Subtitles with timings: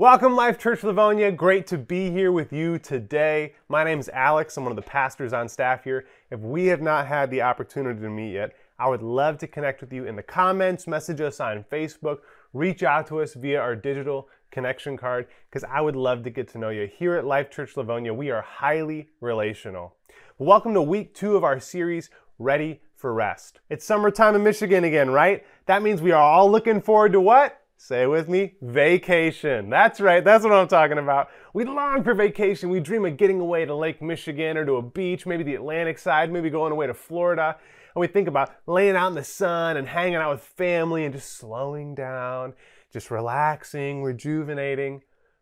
[0.00, 1.30] Welcome, Life Church Livonia.
[1.30, 3.52] Great to be here with you today.
[3.68, 4.56] My name is Alex.
[4.56, 6.06] I'm one of the pastors on staff here.
[6.30, 9.82] If we have not had the opportunity to meet yet, I would love to connect
[9.82, 12.20] with you in the comments, message us on Facebook,
[12.54, 16.48] reach out to us via our digital connection card, because I would love to get
[16.52, 16.88] to know you.
[16.90, 19.96] Here at Life Church Livonia, we are highly relational.
[20.38, 22.08] Welcome to week two of our series,
[22.38, 23.60] Ready for Rest.
[23.68, 25.44] It's summertime in Michigan again, right?
[25.66, 27.59] That means we are all looking forward to what?
[27.82, 29.70] Say it with me, vacation.
[29.70, 31.30] That's right, that's what I'm talking about.
[31.54, 32.68] We long for vacation.
[32.68, 35.98] We dream of getting away to Lake Michigan or to a beach, maybe the Atlantic
[35.98, 37.56] side, maybe going away to Florida.
[37.94, 41.14] And we think about laying out in the sun and hanging out with family and
[41.14, 42.52] just slowing down,
[42.92, 45.00] just relaxing, rejuvenating.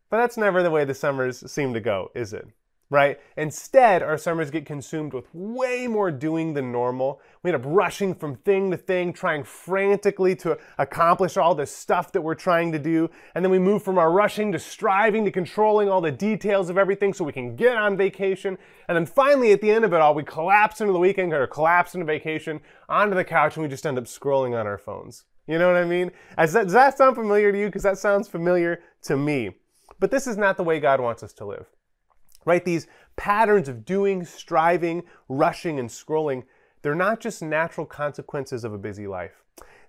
[0.09, 2.47] But that's never the way the summers seem to go, is it?
[2.91, 3.21] Right?
[3.37, 7.21] Instead, our summers get consumed with way more doing than normal.
[7.43, 12.13] We end up rushing from thing to thing, trying frantically to accomplish all the stuff
[12.13, 13.11] that we're trying to do.
[13.35, 16.79] And then we move from our rushing to striving to controlling all the details of
[16.79, 18.57] everything so we can get on vacation.
[18.89, 21.47] And then finally, at the end of it all, we collapse into the weekend or
[21.47, 25.25] collapse into vacation onto the couch and we just end up scrolling on our phones.
[25.47, 26.11] You know what I mean?
[26.37, 27.67] That, does that sound familiar to you?
[27.67, 29.57] Because that sounds familiar to me.
[30.01, 31.67] But this is not the way God wants us to live
[32.45, 32.65] right?
[32.65, 32.87] These
[33.17, 36.45] patterns of doing, striving, rushing, and scrolling,
[36.83, 39.43] they're not just natural consequences of a busy life.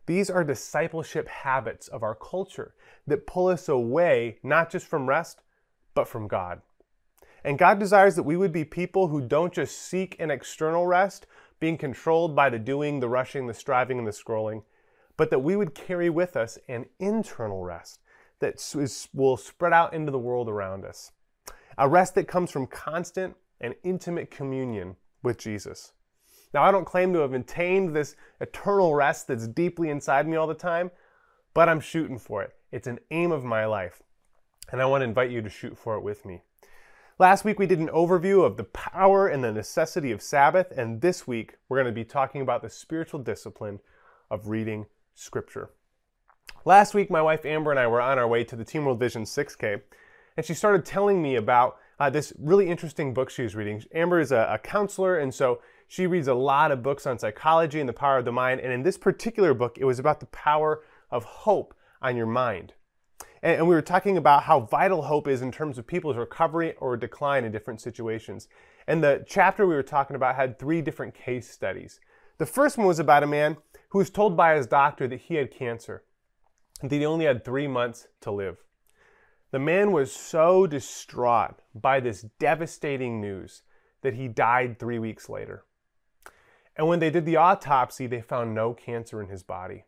[0.05, 2.73] These are discipleship habits of our culture
[3.05, 5.41] that pull us away not just from rest,
[5.93, 6.61] but from God.
[7.43, 11.25] And God desires that we would be people who don't just seek an external rest,
[11.59, 14.63] being controlled by the doing, the rushing, the striving, and the scrolling,
[15.15, 17.99] but that we would carry with us an internal rest
[18.39, 18.55] that
[19.13, 21.11] will spread out into the world around us
[21.79, 25.93] a rest that comes from constant and intimate communion with Jesus.
[26.53, 30.47] Now, I don't claim to have attained this eternal rest that's deeply inside me all
[30.47, 30.91] the time,
[31.53, 32.53] but I'm shooting for it.
[32.71, 34.03] It's an aim of my life,
[34.71, 36.41] and I want to invite you to shoot for it with me.
[37.17, 40.99] Last week, we did an overview of the power and the necessity of Sabbath, and
[40.99, 43.79] this week, we're going to be talking about the spiritual discipline
[44.29, 45.69] of reading Scripture.
[46.65, 48.99] Last week, my wife Amber and I were on our way to the Team World
[48.99, 49.81] Vision 6K,
[50.39, 53.83] and she started telling me about uh, this really interesting book she was reading.
[53.93, 57.81] Amber is a, a counselor, and so she reads a lot of books on psychology
[57.81, 58.61] and the power of the mind.
[58.61, 62.71] And in this particular book, it was about the power of hope on your mind.
[63.43, 66.73] And, and we were talking about how vital hope is in terms of people's recovery
[66.77, 68.47] or decline in different situations.
[68.87, 71.99] And the chapter we were talking about had three different case studies.
[72.37, 73.57] The first one was about a man
[73.89, 76.05] who was told by his doctor that he had cancer,
[76.81, 78.63] and that he only had three months to live.
[79.51, 83.63] The man was so distraught by this devastating news
[84.01, 85.63] that he died three weeks later.
[86.75, 89.85] And when they did the autopsy, they found no cancer in his body.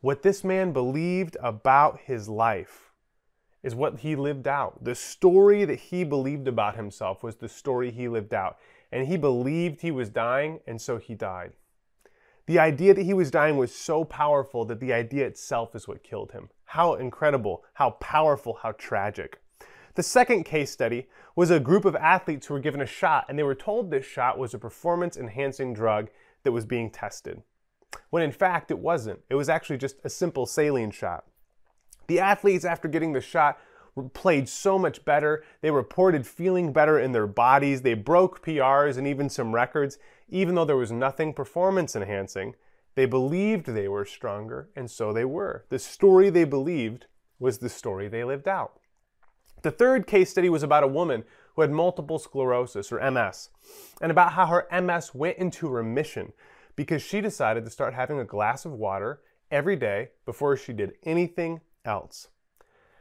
[0.00, 2.90] What this man believed about his life
[3.62, 4.84] is what he lived out.
[4.84, 8.58] The story that he believed about himself was the story he lived out.
[8.92, 11.52] And he believed he was dying, and so he died.
[12.46, 16.02] The idea that he was dying was so powerful that the idea itself is what
[16.02, 16.48] killed him.
[16.72, 19.40] How incredible, how powerful, how tragic.
[19.94, 23.38] The second case study was a group of athletes who were given a shot, and
[23.38, 26.10] they were told this shot was a performance enhancing drug
[26.42, 27.42] that was being tested.
[28.10, 29.20] When in fact, it wasn't.
[29.30, 31.24] It was actually just a simple saline shot.
[32.06, 33.58] The athletes, after getting the shot,
[34.12, 35.42] played so much better.
[35.62, 37.80] They reported feeling better in their bodies.
[37.80, 39.98] They broke PRs and even some records,
[40.28, 42.56] even though there was nothing performance enhancing.
[42.98, 45.64] They believed they were stronger, and so they were.
[45.68, 47.06] The story they believed
[47.38, 48.80] was the story they lived out.
[49.62, 51.22] The third case study was about a woman
[51.54, 53.50] who had multiple sclerosis, or MS,
[54.02, 56.32] and about how her MS went into remission
[56.74, 60.94] because she decided to start having a glass of water every day before she did
[61.04, 62.26] anything else.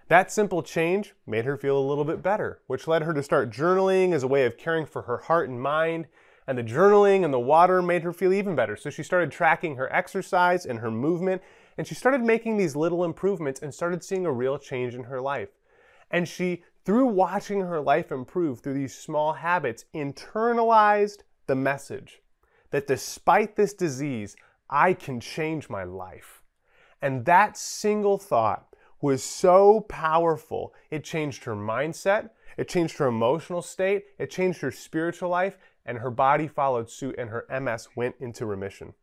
[0.09, 3.50] That simple change made her feel a little bit better, which led her to start
[3.50, 6.06] journaling as a way of caring for her heart and mind.
[6.47, 8.78] And the journaling and the water made her feel even better.
[8.78, 11.41] So she started tracking her exercise and her movement,
[11.78, 15.19] and she started making these little improvements and started seeing a real change in her
[15.19, 15.50] life.
[16.09, 22.22] And she, through watching her life improve through these small habits, internalized the message
[22.72, 24.35] that despite this disease,
[24.70, 26.43] I can change my life.
[27.02, 30.73] And that single thought was so powerful.
[30.90, 35.99] It changed her mindset, it changed her emotional state, it changed her spiritual life, and
[35.99, 38.93] her body followed suit and her MS went into remission.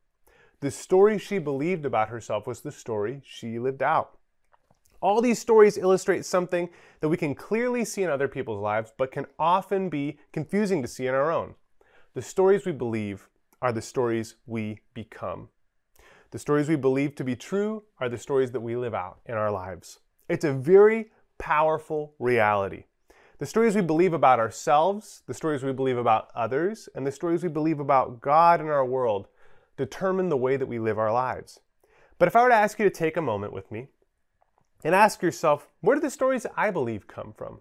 [0.61, 4.19] The story she believed about herself was the story she lived out.
[5.01, 6.71] All these stories illustrate something
[7.01, 10.89] that we can clearly see in other people's lives, but can often be confusing to
[10.89, 11.57] see in our own.
[12.15, 13.29] The stories we believe
[13.61, 15.49] are the stories we become.
[16.31, 19.35] The stories we believe to be true are the stories that we live out in
[19.35, 20.01] our lives.
[20.29, 22.85] It's a very powerful reality.
[23.39, 27.43] The stories we believe about ourselves, the stories we believe about others, and the stories
[27.43, 29.27] we believe about God and our world
[29.77, 31.59] determine the way that we live our lives.
[32.19, 33.89] But if I were to ask you to take a moment with me
[34.85, 37.59] and ask yourself, where do the stories I believe come from?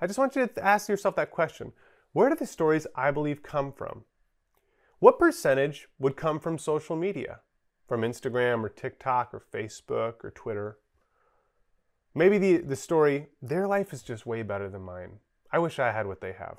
[0.00, 1.72] I just want you to ask yourself that question.
[2.12, 4.04] Where do the stories I believe come from?
[4.98, 7.40] What percentage would come from social media?
[7.86, 10.78] From Instagram or TikTok or Facebook or Twitter?
[12.14, 15.18] Maybe the, the story, their life is just way better than mine.
[15.50, 16.58] I wish I had what they have.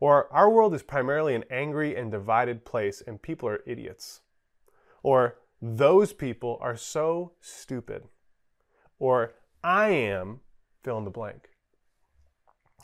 [0.00, 4.20] Or our world is primarily an angry and divided place and people are idiots.
[5.02, 8.04] Or those people are so stupid.
[8.98, 10.40] Or I am
[10.82, 11.50] fill in the blank.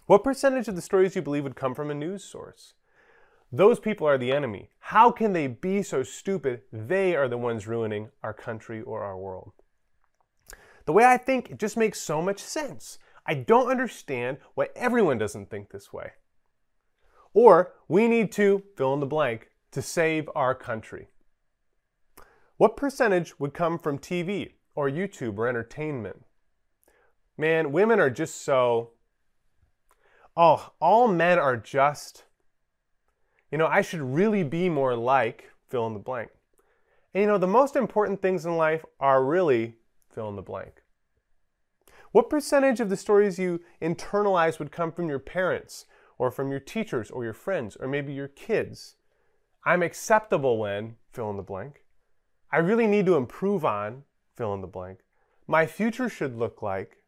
[0.07, 2.75] What percentage of the stories you believe would come from a news source?
[3.51, 4.71] Those people are the enemy.
[4.79, 6.63] How can they be so stupid?
[6.73, 9.53] They are the ones ruining our country or our world.
[10.87, 12.99] The way I think, it just makes so much sense.
[13.27, 16.13] I don't understand why everyone doesn't think this way.
[17.33, 21.09] Or we need to fill in the blank to save our country.
[22.57, 26.25] What percentage would come from TV or YouTube or entertainment?
[27.37, 28.91] Man, women are just so.
[30.37, 32.25] Oh, all men are just.
[33.51, 36.31] You know, I should really be more like fill in the blank.
[37.13, 39.77] And you know, the most important things in life are really
[40.15, 40.83] fill in the blank.
[42.13, 46.61] What percentage of the stories you internalize would come from your parents or from your
[46.61, 48.97] teachers or your friends or maybe your kids?
[49.65, 51.85] I'm acceptable when fill in the blank.
[52.53, 54.05] I really need to improve on
[54.37, 55.01] fill in the blank.
[55.47, 56.99] My future should look like.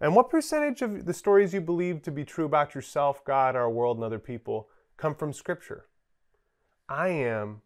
[0.00, 3.70] And what percentage of the stories you believe to be true about yourself, God, our
[3.70, 5.86] world, and other people come from Scripture?
[6.88, 7.62] I am,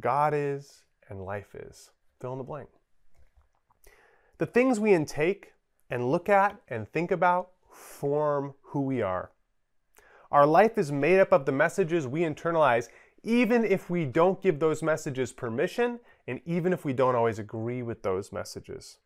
[0.00, 1.90] God is, and life is.
[2.20, 2.68] Fill in the blank.
[4.38, 5.52] The things we intake
[5.90, 9.32] and look at and think about form who we are.
[10.30, 12.88] Our life is made up of the messages we internalize,
[13.24, 15.98] even if we don't give those messages permission,
[16.28, 18.98] and even if we don't always agree with those messages.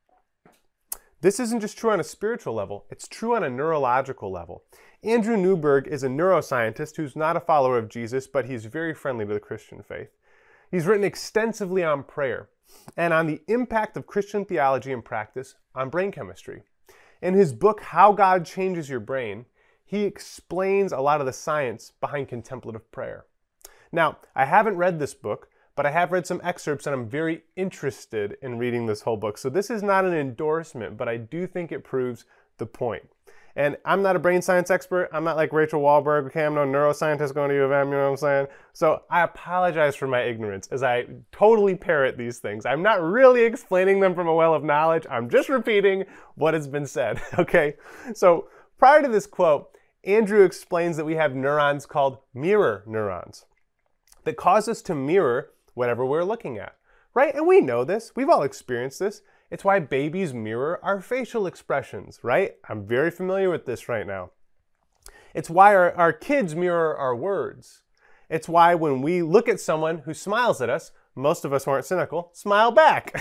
[1.22, 4.64] This isn't just true on a spiritual level, it's true on a neurological level.
[5.02, 9.24] Andrew Newberg is a neuroscientist who's not a follower of Jesus, but he's very friendly
[9.24, 10.10] to the Christian faith.
[10.72, 12.48] He's written extensively on prayer
[12.96, 16.62] and on the impact of Christian theology and practice on brain chemistry.
[17.20, 19.44] In his book, How God Changes Your Brain,
[19.84, 23.26] he explains a lot of the science behind contemplative prayer.
[23.92, 27.42] Now, I haven't read this book, but I have read some excerpts and I'm very
[27.54, 29.36] interested in reading this whole book.
[29.36, 32.24] So this is not an endorsement, but I do think it proves
[32.56, 33.10] the point.
[33.54, 35.10] And I'm not a brain science expert.
[35.12, 36.26] I'm not like Rachel Wahlberg.
[36.26, 38.46] Okay, I'm no neuroscientist going to U of M, you know what I'm saying?
[38.72, 42.64] So I apologize for my ignorance as I totally parrot these things.
[42.64, 45.06] I'm not really explaining them from a well of knowledge.
[45.10, 46.04] I'm just repeating
[46.34, 47.74] what has been said, okay?
[48.14, 49.68] So prior to this quote,
[50.04, 53.44] Andrew explains that we have neurons called mirror neurons
[54.24, 56.76] that cause us to mirror whatever we're looking at,
[57.14, 57.34] right?
[57.34, 58.12] And we know this.
[58.16, 59.22] We've all experienced this.
[59.52, 62.54] It's why babies mirror our facial expressions, right?
[62.70, 64.30] I'm very familiar with this right now.
[65.34, 67.82] It's why our, our kids mirror our words.
[68.30, 71.84] It's why when we look at someone who smiles at us, most of us aren't
[71.84, 73.12] cynical, smile back.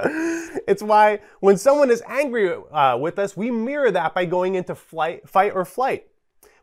[0.00, 4.74] it's why when someone is angry uh, with us, we mirror that by going into
[4.74, 6.08] flight, fight or flight.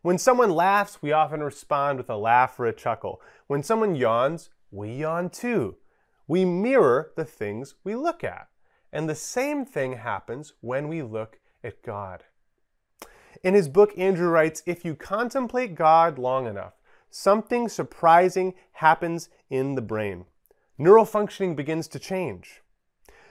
[0.02, 3.22] When someone laughs, we often respond with a laugh or a chuckle.
[3.48, 5.78] When someone yawns, we yawn too.
[6.28, 8.48] We mirror the things we look at.
[8.92, 12.24] And the same thing happens when we look at God.
[13.44, 16.74] In his book, Andrew writes If you contemplate God long enough,
[17.10, 20.26] something surprising happens in the brain.
[20.78, 22.62] Neural functioning begins to change.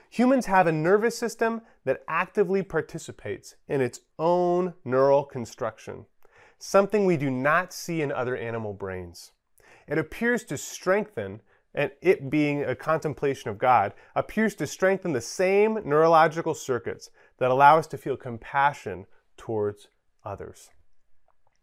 [0.09, 6.05] Humans have a nervous system that actively participates in its own neural construction,
[6.57, 9.31] something we do not see in other animal brains.
[9.87, 11.41] It appears to strengthen
[11.75, 17.51] and it being a contemplation of God, appears to strengthen the same neurological circuits that
[17.51, 19.05] allow us to feel compassion
[19.37, 19.87] towards
[20.23, 20.71] others.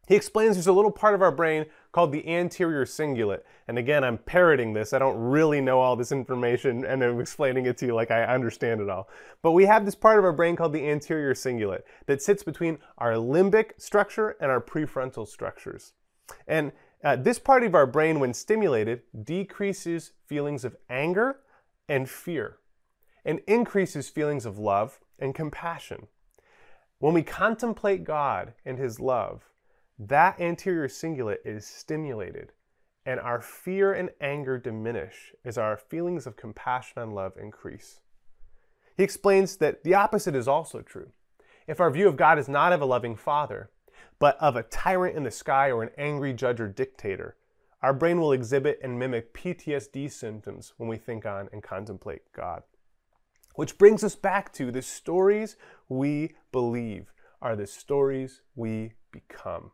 [0.08, 3.42] He explains there's a little part of our brain called the anterior cingulate.
[3.68, 4.92] And again, I'm parroting this.
[4.92, 8.24] I don't really know all this information and I'm explaining it to you like I
[8.24, 9.08] understand it all.
[9.42, 12.78] But we have this part of our brain called the anterior cingulate that sits between
[12.98, 15.92] our limbic structure and our prefrontal structures.
[16.46, 16.72] And
[17.04, 21.40] uh, this part of our brain, when stimulated, decreases feelings of anger
[21.88, 22.58] and fear
[23.24, 26.06] and increases feelings of love and compassion.
[26.98, 29.42] When we contemplate God and His love,
[29.98, 32.52] that anterior cingulate is stimulated
[33.04, 38.00] and our fear and anger diminish as our feelings of compassion and love increase.
[38.96, 41.10] He He explains that the opposite is also true.
[41.66, 43.70] If our view of God is not of a loving father,
[44.18, 47.36] but of a tyrant in the sky or an angry judge or dictator,
[47.82, 52.62] our brain will exhibit and mimic PTSD symptoms when we think on and contemplate God.
[53.54, 55.56] Which brings us back to the stories
[55.88, 59.72] we believe are the stories we become.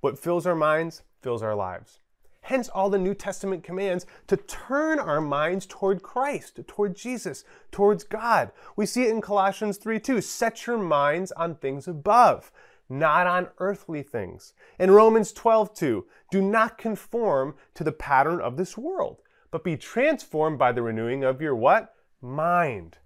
[0.00, 1.98] What fills our minds fills our lives.
[2.42, 8.02] Hence, all the New Testament commands to turn our minds toward Christ, toward Jesus, towards
[8.02, 8.50] God.
[8.74, 10.20] We see it in Colossians 3 2.
[10.20, 12.50] Set your minds on things above,
[12.92, 14.52] not on earthly things.
[14.78, 19.76] In Romans 12 2, do not conform to the pattern of this world, but be
[19.76, 21.94] transformed by the renewing of your what?
[22.20, 22.98] Mind.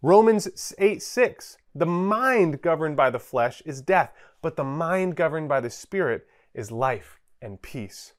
[0.00, 5.48] Romans 8 6, the mind governed by the flesh is death, but the mind governed
[5.48, 8.12] by the Spirit is life and peace.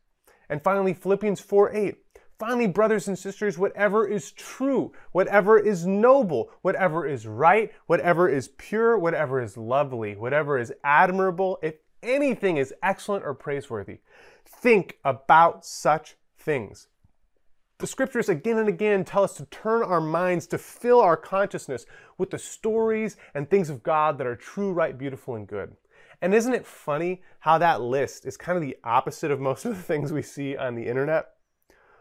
[0.49, 1.95] And finally, Philippians 4 8.
[2.39, 8.49] Finally, brothers and sisters, whatever is true, whatever is noble, whatever is right, whatever is
[8.57, 13.99] pure, whatever is lovely, whatever is admirable, if anything is excellent or praiseworthy,
[14.45, 16.87] think about such things.
[17.79, 21.87] The scriptures again and again tell us to turn our minds, to fill our consciousness
[22.19, 25.75] with the stories and things of God that are true, right, beautiful, and good.
[26.21, 29.75] And isn't it funny how that list is kind of the opposite of most of
[29.75, 31.29] the things we see on the internet?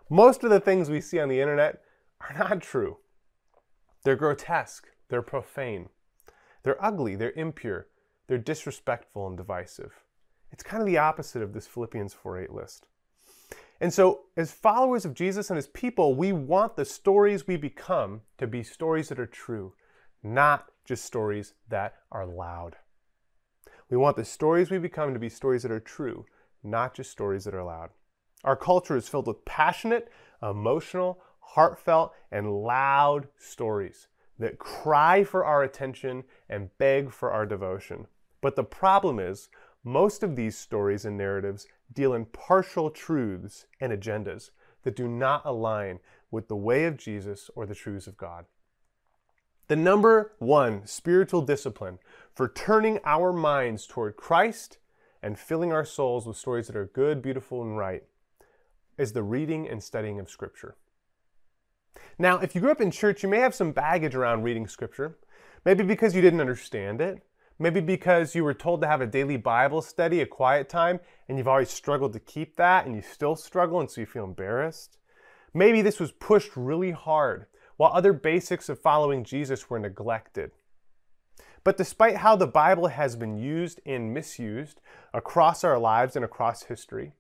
[0.09, 1.83] Most of the things we see on the internet
[2.21, 2.99] are not true.
[4.05, 5.89] They're grotesque, they're profane,
[6.63, 7.89] they're ugly, they're impure,
[8.29, 10.05] they're disrespectful and divisive.
[10.53, 12.87] It's kind of the opposite of this Philippians 4:8 list.
[13.81, 18.23] And so, as followers of Jesus and his people, we want the stories we become
[18.39, 19.75] to be stories that are true,
[20.23, 22.77] not just stories that are loud.
[23.91, 26.27] We want the stories we become to be stories that are true,
[26.63, 27.91] not just stories that are loud.
[28.47, 30.09] Our culture is filled with passionate,
[30.41, 34.07] emotional, heartfelt, and loud stories
[34.39, 38.07] that cry for our attention and beg for our devotion.
[38.41, 39.49] But the problem is,
[39.83, 44.51] most of these stories and narratives deal in partial truths and agendas
[44.85, 45.99] that do not align
[46.31, 48.45] with the way of Jesus or the truths of God.
[49.67, 51.99] The number one spiritual discipline
[52.33, 54.79] for turning our minds toward Christ
[55.21, 58.05] and filling our souls with stories that are good, beautiful, and right
[58.99, 60.77] is the reading and studying of Scripture.
[62.19, 65.19] Now, if you grew up in church, you may have some baggage around reading Scripture.
[65.65, 67.23] Maybe because you didn't understand it.
[67.59, 71.39] Maybe because you were told to have a daily Bible study, a quiet time, and
[71.39, 74.99] you've always struggled to keep that and you still struggle and so you feel embarrassed.
[75.55, 77.47] Maybe this was pushed really hard
[77.79, 80.51] while other basics of following Jesus were neglected.
[81.65, 84.81] But despite how the Bible has been used and misused
[85.13, 87.13] across our lives and across history,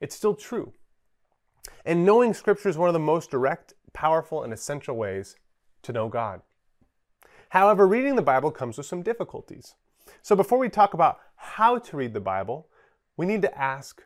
[0.00, 0.72] it's still true.
[1.84, 5.36] And knowing Scripture is one of the most direct, powerful, and essential ways
[5.82, 6.42] to know God.
[7.50, 9.74] However, reading the Bible comes with some difficulties.
[10.22, 12.68] So before we talk about how to read the Bible,
[13.16, 14.02] we need to ask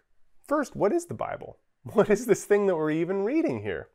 [0.47, 1.59] first, what is the Bible?
[1.93, 3.89] What is this thing that we're even reading here?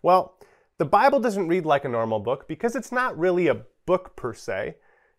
[0.00, 0.38] Well,
[0.78, 4.32] the Bible doesn't read like a normal book because it's not really a book per
[4.32, 4.76] se,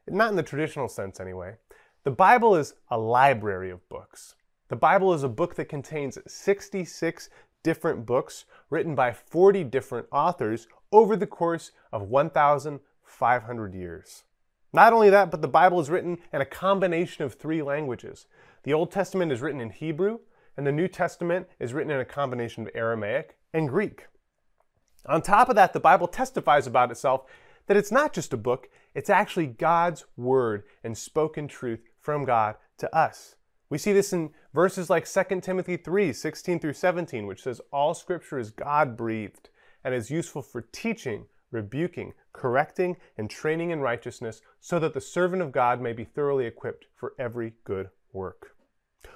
[0.08, 1.58] not in the traditional sense anyway.
[2.04, 4.34] The Bible is a library of books.
[4.70, 7.30] The Bible is a book that contains 66
[7.64, 14.24] different books written by 40 different authors over the course of 1,500 years.
[14.74, 18.28] Not only that, but the Bible is written in a combination of three languages.
[18.64, 20.20] The Old Testament is written in Hebrew,
[20.58, 24.08] and the New Testament is written in a combination of Aramaic and Greek.
[25.06, 27.24] On top of that, the Bible testifies about itself
[27.68, 32.56] that it's not just a book, it's actually God's word and spoken truth from God
[32.80, 33.37] to us.
[33.70, 37.94] We see this in verses like 2 Timothy 3 16 through 17, which says, All
[37.94, 39.50] scripture is God breathed
[39.84, 45.42] and is useful for teaching, rebuking, correcting, and training in righteousness, so that the servant
[45.42, 48.56] of God may be thoroughly equipped for every good work.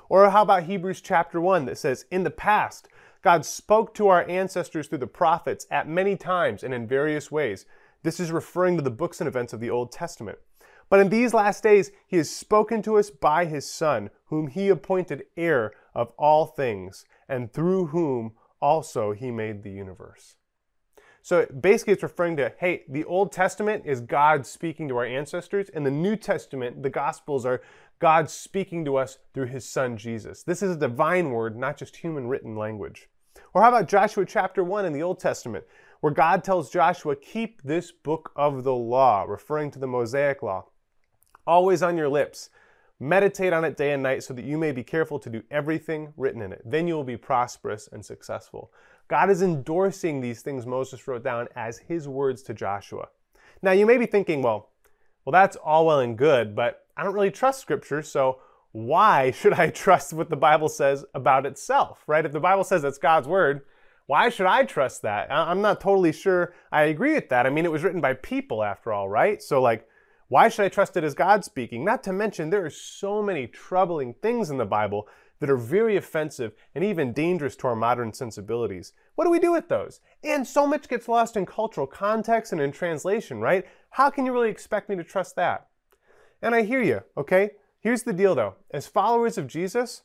[0.09, 2.89] Or how about Hebrews chapter 1 that says, In the past,
[3.21, 7.65] God spoke to our ancestors through the prophets at many times and in various ways.
[8.03, 10.39] This is referring to the books and events of the Old Testament.
[10.91, 14.67] But in these last days, he has spoken to us by his Son, whom he
[14.67, 20.35] appointed heir of all things, and through whom also he made the universe.
[21.21, 25.69] So basically, it's referring to hey, the Old Testament is God speaking to our ancestors,
[25.69, 27.61] and the New Testament, the Gospels, are
[27.99, 30.43] God speaking to us through his Son Jesus.
[30.43, 33.07] This is a divine word, not just human written language.
[33.53, 35.63] Or how about Joshua chapter 1 in the Old Testament,
[36.01, 40.65] where God tells Joshua, Keep this book of the law, referring to the Mosaic law,
[41.45, 42.49] always on your lips.
[42.99, 46.13] Meditate on it day and night so that you may be careful to do everything
[46.17, 46.61] written in it.
[46.63, 48.71] Then you will be prosperous and successful.
[49.07, 53.09] God is endorsing these things Moses wrote down as his words to Joshua.
[53.61, 54.69] Now, you may be thinking, well,
[55.25, 58.39] well, that's all well and good, but I don't really trust Scripture, so
[58.71, 62.25] why should I trust what the Bible says about itself, right?
[62.25, 63.61] If the Bible says it's God's Word,
[64.07, 65.31] why should I trust that?
[65.31, 67.45] I'm not totally sure I agree with that.
[67.45, 69.41] I mean, it was written by people after all, right?
[69.41, 69.87] So, like,
[70.31, 71.83] why should I trust it as God speaking?
[71.83, 75.09] Not to mention, there are so many troubling things in the Bible
[75.41, 78.93] that are very offensive and even dangerous to our modern sensibilities.
[79.15, 79.99] What do we do with those?
[80.23, 83.65] And so much gets lost in cultural context and in translation, right?
[83.89, 85.67] How can you really expect me to trust that?
[86.41, 87.49] And I hear you, okay?
[87.81, 88.55] Here's the deal though.
[88.73, 90.03] As followers of Jesus,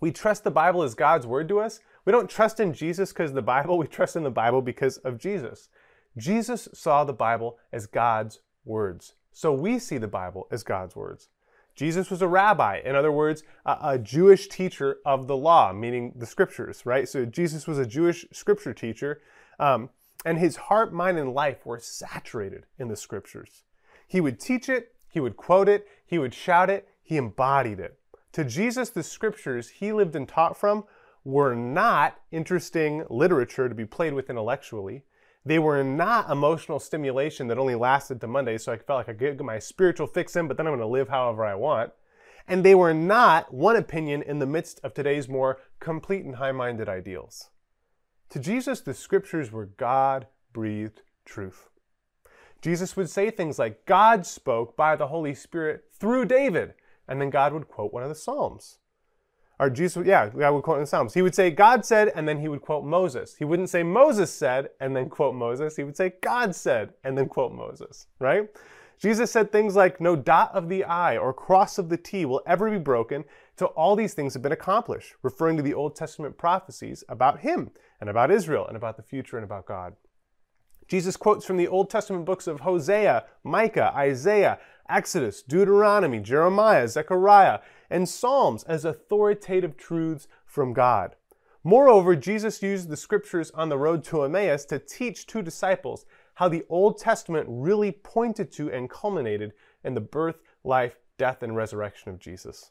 [0.00, 3.30] we trust the Bible as God's word to us, we don't trust in Jesus because
[3.30, 5.68] of the Bible, we trust in the Bible because of Jesus.
[6.16, 9.14] Jesus saw the Bible as God's words.
[9.32, 11.28] So we see the Bible as God's words.
[11.74, 16.12] Jesus was a rabbi, in other words, a, a, Jewish teacher of the law, meaning
[16.16, 17.08] the scriptures, right?
[17.08, 19.20] So Jesus was a Jewish scripture teacher,
[19.60, 19.90] um,
[20.24, 23.62] and his heart, mind, and life were saturated in the scriptures.
[24.08, 27.96] He would teach it, he would quote it, he would shout it, he embodied it.
[28.32, 30.84] To Jesus, the scriptures he lived and taught from
[31.24, 35.04] were not interesting literature to be played with intellectually.
[35.48, 39.12] They were not emotional stimulation that only lasted to Monday, so I felt like I
[39.14, 41.92] could get my spiritual fix in, but then I'm going to live however I want.
[42.46, 46.52] And they were not one opinion in the midst of today's more complete and high
[46.52, 47.48] minded ideals.
[48.28, 51.70] To Jesus, the scriptures were God breathed truth.
[52.60, 56.74] Jesus would say things like, God spoke by the Holy Spirit through David,
[57.08, 58.80] and then God would quote one of the Psalms
[59.60, 61.14] or Jesus, yeah, God would quote in the Psalms.
[61.14, 63.34] He would say, God said, and then he would quote Moses.
[63.36, 65.74] He wouldn't say Moses said, and then quote Moses.
[65.76, 68.48] He would say God said, and then quote Moses, right?
[69.00, 72.42] Jesus said things like, No dot of the I or cross of the T will
[72.46, 73.24] ever be broken
[73.56, 77.70] till all these things have been accomplished, referring to the Old Testament prophecies about him
[78.00, 79.94] and about Israel and about the future and about God.
[80.88, 87.58] Jesus quotes from the Old Testament books of Hosea, Micah, Isaiah, Exodus, Deuteronomy, Jeremiah, Zechariah,
[87.90, 91.16] and Psalms as authoritative truths from God.
[91.64, 96.48] Moreover, Jesus used the scriptures on the road to Emmaus to teach two disciples how
[96.48, 102.10] the Old Testament really pointed to and culminated in the birth, life, death, and resurrection
[102.10, 102.70] of Jesus.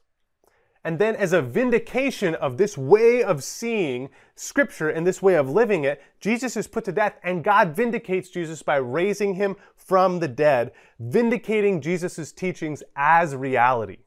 [0.84, 5.49] And then, as a vindication of this way of seeing Scripture and this way of
[5.49, 10.19] living it, Jesus is put to death, and God vindicates Jesus by raising him from
[10.19, 13.97] the dead, vindicating Jesus' teachings as reality.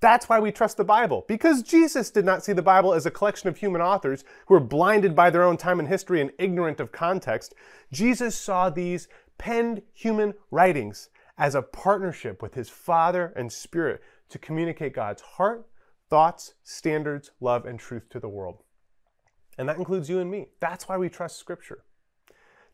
[0.00, 3.10] That's why we trust the Bible, because Jesus did not see the Bible as a
[3.10, 6.80] collection of human authors who were blinded by their own time and history and ignorant
[6.80, 7.54] of context.
[7.92, 14.38] Jesus saw these penned human writings as a partnership with his Father and Spirit to
[14.38, 15.66] communicate God's heart
[16.08, 18.62] thoughts, standards, love, and truth to the world.
[19.58, 20.48] And that includes you and me.
[20.60, 21.84] That's why we trust Scripture.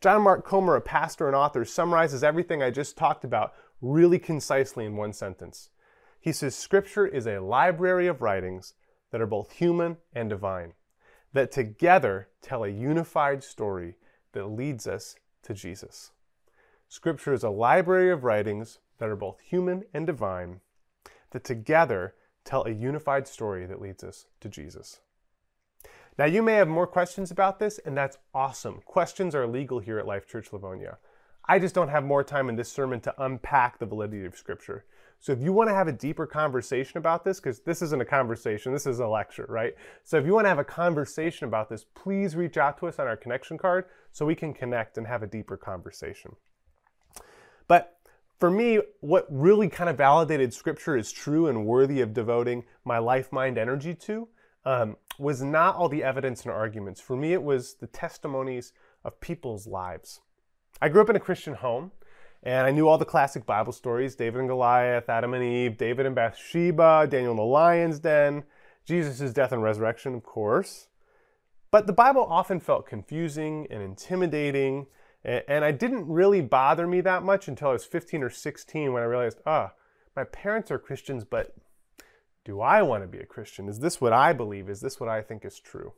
[0.01, 4.85] John Mark Comer, a pastor and author, summarizes everything I just talked about really concisely
[4.85, 5.71] in one sentence.
[6.23, 8.75] He says Scripture is a library of writings
[9.11, 10.75] that are both human and divine,
[11.33, 13.97] that together tell a unified story
[14.33, 16.13] that leads us to Jesus.
[16.89, 20.61] Scripture is a library of writings that are both human and divine,
[21.33, 25.01] that together tell a unified story that leads us to Jesus.
[26.17, 28.81] Now, you may have more questions about this, and that's awesome.
[28.85, 30.99] Questions are legal here at Life Church Livonia.
[31.49, 34.85] I just don't have more time in this sermon to unpack the validity of Scripture.
[35.23, 38.05] So, if you want to have a deeper conversation about this, because this isn't a
[38.05, 39.73] conversation, this is a lecture, right?
[40.03, 42.99] So, if you want to have a conversation about this, please reach out to us
[42.99, 46.35] on our connection card so we can connect and have a deeper conversation.
[47.69, 47.97] But
[48.41, 52.99] for me, what really kind of validated scripture is true and worthy of devoting my
[52.99, 54.27] life, mind, energy to
[54.65, 57.01] um, was not all the evidence and arguments.
[57.01, 58.73] For me, it was the testimonies
[59.05, 60.21] of people's lives.
[60.81, 61.93] I grew up in a Christian home,
[62.43, 66.07] and I knew all the classic Bible stories David and Goliath, Adam and Eve, David
[66.07, 68.45] and Bathsheba, Daniel in the lion's den,
[68.85, 70.89] Jesus' death and resurrection, of course.
[71.71, 74.87] But the Bible often felt confusing and intimidating
[75.25, 79.03] and, I didn't really bother me that much until I was 15 or 16 when
[79.03, 79.79] I realized, ah, oh,
[80.17, 81.55] my parents are Christians, but
[82.45, 83.69] do I want to be a Christian?
[83.69, 84.69] Is this what I believe?
[84.69, 85.93] Is this what I think is true?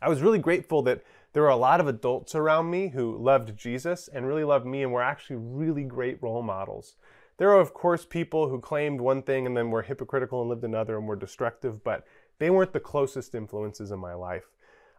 [0.00, 3.56] I was really grateful that there were a lot of adults around me who loved
[3.56, 6.96] Jesus and really loved me and were actually really great role models.
[7.38, 10.64] There are, of course, people who claimed one thing and then were hypocritical and lived
[10.64, 12.06] another and were destructive, but
[12.38, 14.50] they weren't the closest influences in my life.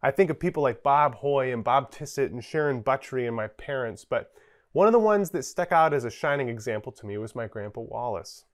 [0.03, 3.47] I think of people like Bob Hoy and Bob Tissett and Sharon Buttrey and my
[3.47, 4.31] parents, but
[4.71, 7.47] one of the ones that stuck out as a shining example to me was my
[7.47, 8.45] Grandpa Wallace.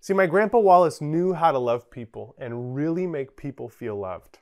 [0.00, 4.38] See, my Grandpa Wallace knew how to love people and really make people feel loved.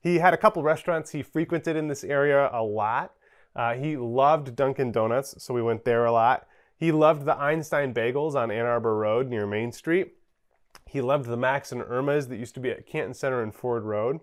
[0.00, 3.12] He had a couple restaurants he frequented in this area a lot.
[3.56, 6.46] Uh, he loved Dunkin' Donuts, so we went there a lot.
[6.76, 10.14] He loved the Einstein Bagels on Ann Arbor Road near Main Street.
[10.86, 13.82] He loved the Max and Irma's that used to be at Canton Center and Ford
[13.82, 14.20] Road.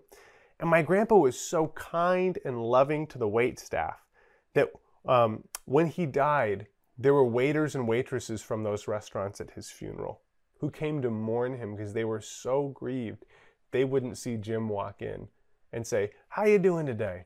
[0.59, 4.05] And my grandpa was so kind and loving to the wait staff
[4.53, 4.71] that
[5.05, 10.21] um, when he died, there were waiters and waitresses from those restaurants at his funeral
[10.59, 13.25] who came to mourn him because they were so grieved
[13.71, 15.27] they wouldn't see Jim walk in
[15.75, 17.25] and say, "How you doing today?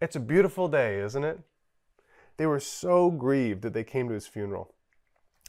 [0.00, 1.38] It's a beautiful day, isn't it?"
[2.36, 4.74] They were so grieved that they came to his funeral.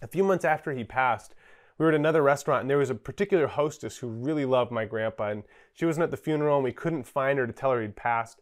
[0.01, 1.34] A few months after he passed,
[1.77, 4.86] we were at another restaurant and there was a particular hostess who really loved my
[4.86, 7.82] grandpa and she wasn't at the funeral and we couldn't find her to tell her
[7.82, 8.41] he'd passed.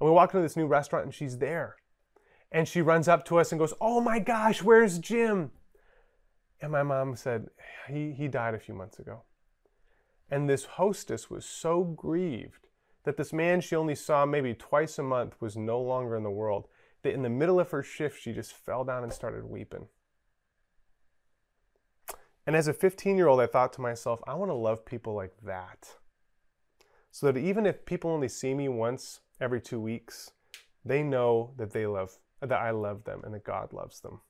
[0.00, 1.76] And we walked into this new restaurant and she's there.
[2.50, 5.52] And she runs up to us and goes, Oh my gosh, where's Jim?
[6.60, 7.50] And my mom said,
[7.88, 9.22] He, he died a few months ago.
[10.30, 12.68] And this hostess was so grieved
[13.04, 16.30] that this man she only saw maybe twice a month was no longer in the
[16.30, 16.68] world
[17.02, 19.86] that in the middle of her shift, she just fell down and started weeping.
[22.46, 25.14] And as a 15 year old, I thought to myself, I want to love people
[25.14, 25.96] like that.
[27.10, 30.32] So that even if people only see me once every two weeks,
[30.84, 34.20] they know that they love, that I love them and that God loves them.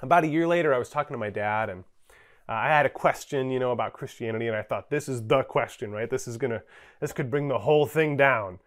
[0.00, 1.84] About a year later, I was talking to my dad and
[2.50, 5.44] uh, I had a question, you know, about Christianity, and I thought this is the
[5.44, 6.10] question, right?
[6.10, 6.62] This is gonna,
[7.00, 8.58] this could bring the whole thing down.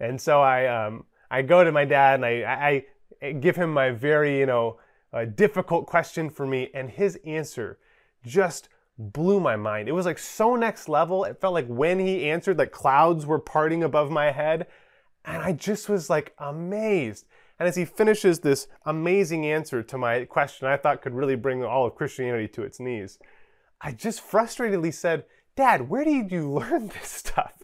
[0.00, 2.84] And so I, um, I go to my dad and I,
[3.22, 4.78] I give him my very, you know,
[5.12, 7.78] uh, difficult question for me, and his answer
[8.26, 9.88] just blew my mind.
[9.88, 11.24] It was like so next level.
[11.24, 14.66] It felt like when he answered, like clouds were parting above my head.
[15.24, 17.26] And I just was like amazed.
[17.58, 21.64] And as he finishes this amazing answer to my question I thought could really bring
[21.64, 23.18] all of Christianity to its knees,
[23.80, 25.24] I just frustratedly said,
[25.56, 27.54] Dad, where did you learn this stuff?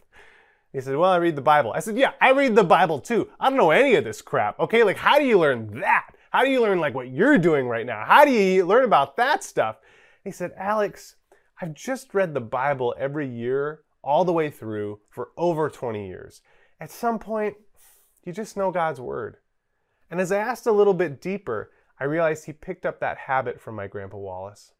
[0.73, 1.71] He said, Well, I read the Bible.
[1.71, 3.29] I said, Yeah, I read the Bible too.
[3.39, 4.59] I don't know any of this crap.
[4.59, 6.15] Okay, like how do you learn that?
[6.31, 8.03] How do you learn like what you're doing right now?
[8.05, 9.77] How do you learn about that stuff?
[10.25, 11.15] He said, Alex,
[11.61, 16.41] I've just read the Bible every year, all the way through, for over 20 years.
[16.81, 17.55] At some point,
[18.25, 19.37] you just know God's Word.
[20.09, 23.59] And as I asked a little bit deeper, I realized he picked up that habit
[23.59, 24.73] from my Grandpa Wallace.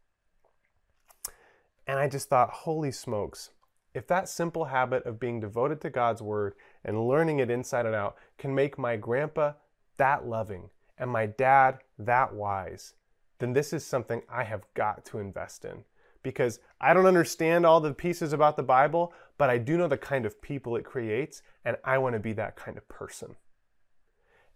[1.87, 3.51] And I just thought, holy smokes,
[3.93, 7.95] if that simple habit of being devoted to God's Word and learning it inside and
[7.95, 9.53] out can make my grandpa
[9.97, 12.93] that loving and my dad that wise,
[13.39, 15.83] then this is something I have got to invest in.
[16.23, 19.97] Because I don't understand all the pieces about the Bible, but I do know the
[19.97, 23.35] kind of people it creates, and I want to be that kind of person.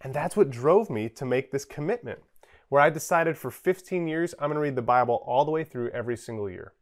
[0.02, 2.20] And that's what drove me to make this commitment,
[2.70, 5.64] where I decided for 15 years I'm going to read the Bible all the way
[5.64, 6.74] through every single year.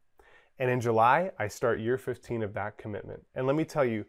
[0.59, 3.23] And in July, I start year 15 of that commitment.
[3.35, 4.05] And let me tell you,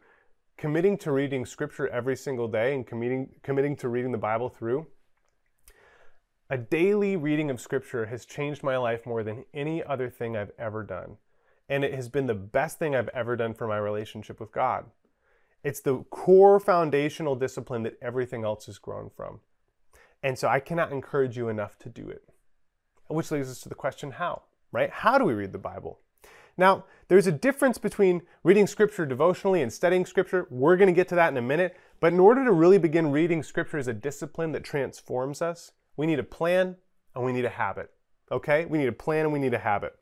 [0.57, 4.87] committing to reading scripture every single day and committing, committing to reading the Bible through,
[6.51, 10.53] a daily reading of scripture has changed my life more than any other thing I've
[10.59, 11.19] ever done.
[11.69, 14.87] And it has been the best thing I've ever done for my relationship with God.
[15.65, 19.41] It's the core foundational discipline that everything else has grown from.
[20.23, 22.23] And so I cannot encourage you enough to do it.
[23.09, 24.43] Which leads us to the question how,
[24.73, 24.91] right?
[24.91, 26.01] How do we read the Bible?
[26.57, 30.47] Now, there's a difference between reading scripture devotionally and studying scripture.
[30.51, 31.77] We're going to get to that in a minute.
[32.01, 36.07] But in order to really begin reading scripture as a discipline that transforms us, we
[36.07, 36.77] need a plan
[37.15, 37.91] and we need a habit.
[38.31, 38.65] Okay?
[38.67, 39.95] We need a plan and we need a habit.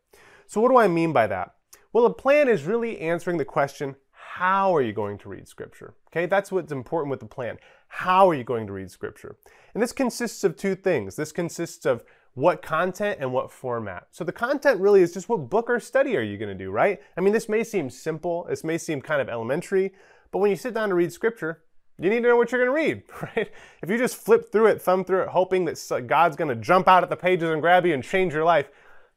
[0.47, 1.55] So, what do I mean by that?
[1.93, 3.97] Well, a plan is really answering the question
[4.37, 5.95] how are you going to read scripture?
[6.09, 7.57] Okay, that's what's important with the plan.
[7.89, 9.37] How are you going to read scripture?
[9.73, 11.17] And this consists of two things.
[11.17, 14.09] This consists of what content and what format.
[14.11, 16.71] So the content really is just what book or study are you going to do,
[16.71, 17.01] right?
[17.17, 19.95] I mean, this may seem simple, this may seem kind of elementary,
[20.31, 21.63] but when you sit down to read scripture,
[21.99, 23.05] you need to know what you're going to read,
[23.37, 23.51] right?
[23.83, 26.89] If you just flip through it, thumb through it, hoping that God's going to jump
[26.89, 28.69] out at the pages and grab you and change your life,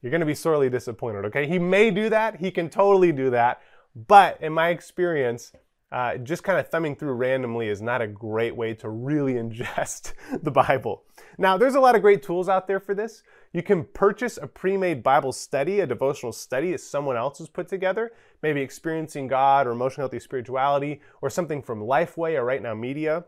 [0.01, 1.45] you're going to be sorely disappointed, okay?
[1.45, 3.61] He may do that, he can totally do that,
[4.07, 5.51] but in my experience,
[5.91, 10.13] uh, just kind of thumbing through randomly is not a great way to really ingest
[10.43, 11.03] the Bible.
[11.37, 13.23] Now, there's a lot of great tools out there for this.
[13.53, 17.49] You can purchase a pre made Bible study, a devotional study that someone else has
[17.49, 18.11] put together,
[18.43, 23.25] maybe Experiencing God or Emotional Healthy Spirituality or something from Lifeway or Right Now Media.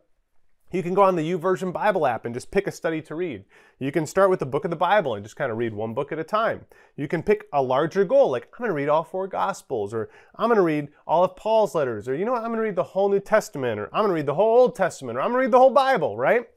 [0.74, 3.44] You can go on the YouVersion Bible app and just pick a study to read.
[3.78, 5.94] You can start with the book of the Bible and just kind of read one
[5.94, 6.66] book at a time.
[6.96, 10.10] You can pick a larger goal, like I'm going to read all four Gospels, or
[10.38, 12.64] I'm going to read all of Paul's letters, or you know what, I'm going to
[12.64, 15.22] read the whole New Testament, or I'm going to read the whole Old Testament, or
[15.22, 16.48] I'm going to read the whole Bible, right?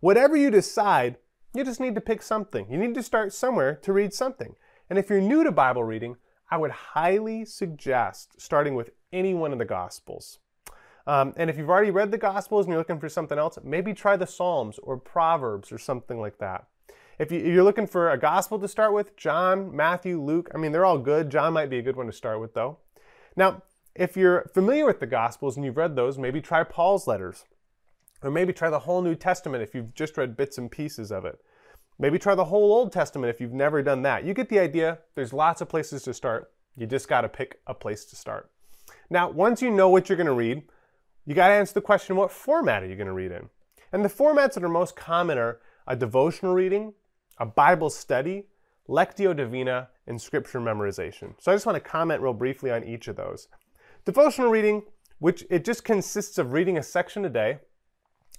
[0.00, 1.16] Whatever you decide,
[1.54, 2.70] you just need to pick something.
[2.70, 4.54] You need to start somewhere to read something.
[4.88, 6.16] And if you're new to Bible reading,
[6.50, 10.38] I would highly suggest starting with any one of the Gospels.
[11.08, 13.94] Um, and if you've already read the Gospels and you're looking for something else, maybe
[13.94, 16.66] try the Psalms or Proverbs or something like that.
[17.18, 20.70] If, you, are looking for a Gospel to start with, John, Matthew, Luke, I mean,
[20.70, 21.30] they're all good.
[21.30, 22.76] John might be a good one to start with, though.
[23.36, 23.62] Now,
[23.94, 27.46] if you're familiar with the Gospels and you've read those, maybe try Paul's letters.
[28.22, 31.24] Or maybe try the whole New Testament if you've just read bits and pieces of
[31.24, 31.40] it.
[31.98, 34.24] Maybe try the whole Old Testament if you've never done that.
[34.24, 34.98] You get the idea.
[35.14, 36.52] There's lots of places to start.
[36.76, 38.50] You just got to pick a place to start.
[39.08, 40.64] Now, once you know what you're going to read,
[41.28, 43.50] you got to answer the question what format are you going to read in?
[43.92, 46.94] And the formats that are most common are a devotional reading,
[47.36, 48.46] a Bible study,
[48.88, 51.34] Lectio Divina, and scripture memorization.
[51.38, 53.48] So I just want to comment real briefly on each of those.
[54.06, 54.84] Devotional reading,
[55.18, 57.58] which it just consists of reading a section a day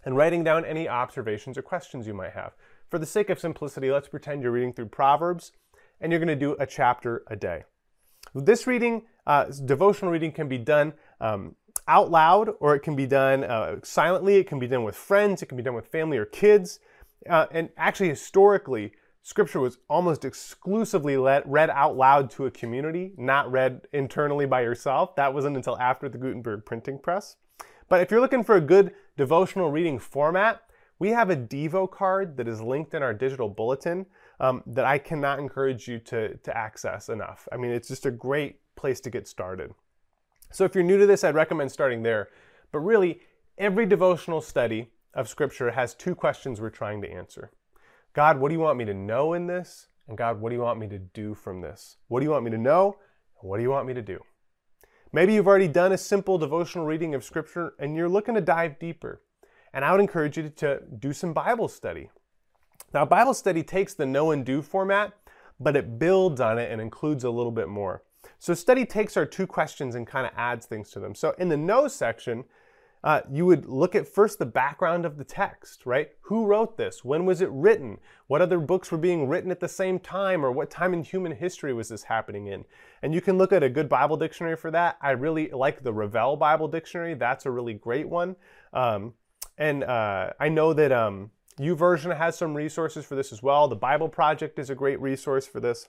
[0.04, 2.54] and writing down any observations or questions you might have.
[2.90, 5.52] For the sake of simplicity, let's pretend you're reading through Proverbs
[6.02, 7.66] and you're going to do a chapter a day.
[8.34, 11.56] This reading, uh, devotional reading, can be done um,
[11.90, 14.36] out loud or it can be done uh, silently.
[14.36, 16.80] It can be done with friends, it can be done with family or kids.
[17.30, 23.12] Uh, and actually, historically, scripture was almost exclusively let, read out loud to a community,
[23.18, 25.16] not read internally by yourself.
[25.16, 27.36] That wasn't until after the Gutenberg printing press.
[27.90, 30.62] But if you're looking for a good devotional reading format,
[31.00, 34.06] we have a Devo card that is linked in our digital bulletin
[34.40, 37.48] um, that I cannot encourage you to, to access enough.
[37.52, 39.74] I mean, it's just a great place to get started.
[40.52, 42.30] So if you're new to this, I'd recommend starting there.
[42.72, 43.22] But really,
[43.58, 47.52] every devotional study of Scripture has two questions we're trying to answer
[48.14, 49.88] God, what do you want me to know in this?
[50.08, 51.98] And God, what do you want me to do from this?
[52.08, 52.98] What do you want me to know?
[53.40, 54.20] And what do you want me to do?
[55.12, 58.80] Maybe you've already done a simple devotional reading of Scripture and you're looking to dive
[58.80, 59.22] deeper.
[59.74, 62.10] And I would encourage you to do some Bible study.
[62.94, 65.14] Now, Bible study takes the know and do format,
[65.60, 68.04] but it builds on it and includes a little bit more.
[68.40, 71.14] So, study takes our two questions and kind of adds things to them.
[71.14, 72.46] So, in the know section,
[73.04, 76.10] uh, you would look at first the background of the text, right?
[76.22, 77.04] Who wrote this?
[77.04, 77.98] When was it written?
[78.28, 80.46] What other books were being written at the same time?
[80.46, 82.66] Or what time in human history was this happening in?
[83.02, 84.98] And you can look at a good Bible dictionary for that.
[85.02, 87.14] I really like the Revell Bible Dictionary.
[87.14, 88.36] That's a really great one.
[88.74, 89.14] Um,
[89.58, 93.70] and uh, I know that um, YouVersion has some resources for this as well.
[93.70, 95.88] The Bible Project is a great resource for this.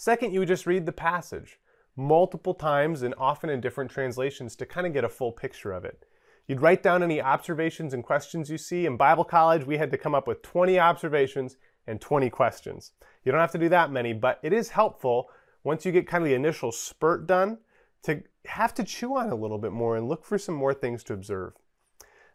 [0.00, 1.60] Second, you would just read the passage
[1.94, 5.84] multiple times and often in different translations to kind of get a full picture of
[5.84, 6.06] it.
[6.46, 8.86] You'd write down any observations and questions you see.
[8.86, 12.92] In Bible college, we had to come up with 20 observations and 20 questions.
[13.24, 15.28] You don't have to do that many, but it is helpful
[15.64, 17.58] once you get kind of the initial spurt done
[18.04, 21.04] to have to chew on a little bit more and look for some more things
[21.04, 21.52] to observe.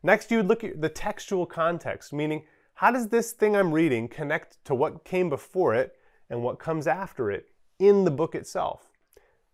[0.03, 2.43] Next, you would look at the textual context, meaning
[2.75, 5.95] how does this thing I'm reading connect to what came before it
[6.29, 7.49] and what comes after it
[7.79, 8.91] in the book itself?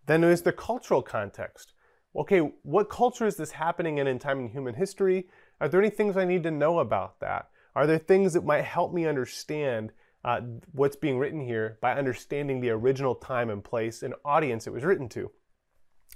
[0.05, 1.73] Then there's the cultural context.
[2.15, 5.27] Okay, what culture is this happening in in time in human history?
[5.61, 7.49] Are there any things I need to know about that?
[7.75, 9.93] Are there things that might help me understand
[10.25, 10.41] uh,
[10.73, 14.83] what's being written here by understanding the original time and place and audience it was
[14.83, 15.31] written to?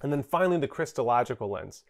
[0.02, 1.84] And then finally, the Christological lens.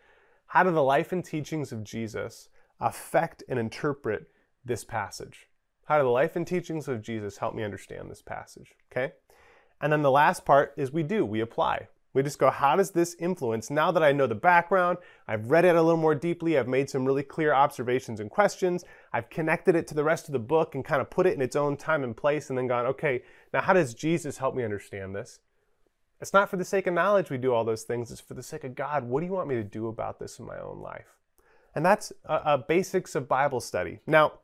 [0.47, 2.49] How do the life and teachings of Jesus
[2.80, 4.28] affect and interpret
[4.63, 5.47] this passage?
[5.86, 8.73] How do the life and teachings of Jesus help me understand this passage?
[8.91, 9.13] Okay?
[9.81, 11.88] And then the last part is we do, we apply.
[12.13, 13.69] We just go, how does this influence?
[13.69, 16.89] Now that I know the background, I've read it a little more deeply, I've made
[16.89, 20.75] some really clear observations and questions, I've connected it to the rest of the book
[20.75, 23.23] and kind of put it in its own time and place, and then gone, okay,
[23.53, 25.39] now how does Jesus help me understand this?
[26.21, 28.09] It's not for the sake of knowledge we do all those things.
[28.09, 29.03] It's for the sake of God.
[29.03, 31.17] What do you want me to do about this in my own life?
[31.75, 33.99] And that's a, a basics of Bible study.
[34.07, 34.39] Now,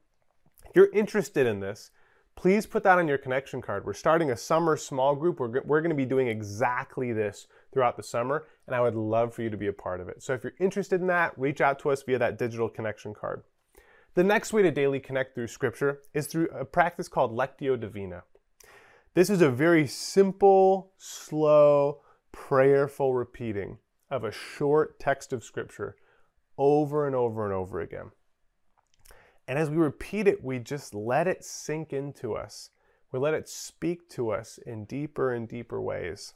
[0.65, 1.91] if you're interested in this,
[2.35, 3.85] please put that on your connection card.
[3.85, 5.39] We're starting a summer small group.
[5.39, 9.33] We're, we're going to be doing exactly this throughout the summer, and I would love
[9.33, 10.23] for you to be a part of it.
[10.23, 13.43] So if you're interested in that, reach out to us via that digital connection card.
[14.13, 18.23] The next way to daily connect through Scripture is through a practice called Lectio Divina.
[19.13, 23.77] This is a very simple, slow, prayerful repeating
[24.09, 25.95] of a short text of Scripture
[26.57, 28.11] over and over and over again.
[29.51, 32.69] And as we repeat it, we just let it sink into us.
[33.11, 36.35] We let it speak to us in deeper and deeper ways.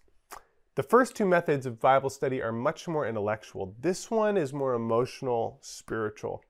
[0.75, 3.73] The first two methods of Bible study are much more intellectual.
[3.80, 6.43] This one is more emotional, spiritual.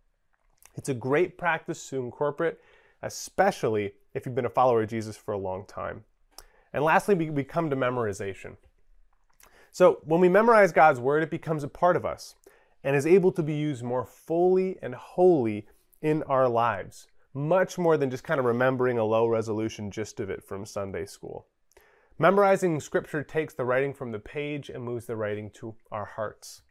[0.74, 2.58] It's a great practice to incorporate,
[3.04, 6.04] especially if you've been a follower of Jesus for a long time.
[6.74, 8.58] And lastly, we, come to memorization.
[9.72, 12.34] So when we memorize God's word, it becomes a part of us
[12.84, 15.68] and is able to be used more fully and wholly
[16.06, 20.30] in our lives, much more than just kind of remembering a low resolution gist of
[20.30, 21.48] it from Sunday school.
[22.20, 26.62] Memorizing scripture takes the writing from the page and moves the writing to our hearts.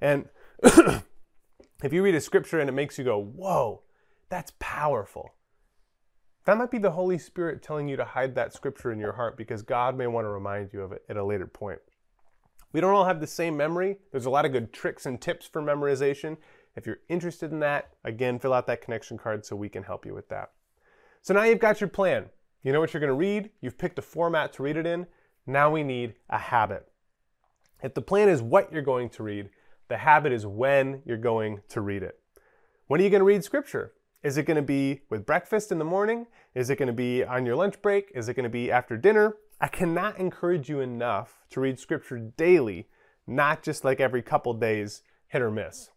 [0.00, 0.30] And
[0.62, 3.82] if you read a scripture and it makes you go, whoa,
[4.30, 5.34] that's powerful,
[6.46, 9.36] that might be the Holy Spirit telling you to hide that scripture in your heart
[9.36, 11.80] because God may want to remind you of it at a later point.
[12.72, 13.98] We don't all have the same memory.
[14.12, 16.38] There's a lot of good tricks and tips for memorization.
[16.76, 20.04] If you're interested in that, again, fill out that connection card so we can help
[20.04, 20.50] you with that.
[21.22, 22.26] So now you've got your plan.
[22.62, 23.50] You know what you're going to read.
[23.60, 25.06] You've picked a format to read it in.
[25.46, 26.86] Now we need a habit.
[27.82, 29.50] If the plan is what you're going to read,
[29.88, 32.18] the habit is when you're going to read it.
[32.86, 33.92] When are you going to read scripture?
[34.22, 36.26] Is it going to be with breakfast in the morning?
[36.54, 38.10] Is it going to be on your lunch break?
[38.14, 39.36] Is it going to be after dinner?
[39.60, 42.88] I cannot encourage you enough to read scripture daily,
[43.26, 45.90] not just like every couple days, hit or miss.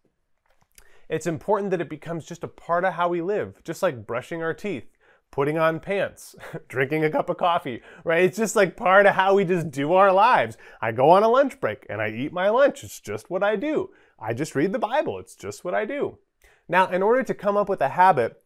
[1.10, 4.44] It's important that it becomes just a part of how we live, just like brushing
[4.44, 4.84] our teeth,
[5.32, 6.36] putting on pants,
[6.68, 8.22] drinking a cup of coffee, right?
[8.22, 10.56] It's just like part of how we just do our lives.
[10.80, 12.84] I go on a lunch break and I eat my lunch.
[12.84, 13.90] It's just what I do.
[14.20, 15.18] I just read the Bible.
[15.18, 16.18] It's just what I do.
[16.68, 18.40] Now, in order to come up with a habit,